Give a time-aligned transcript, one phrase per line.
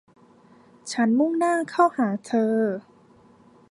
[0.91, 2.55] ฉันมุ่งหน้าเข้าหาเธอ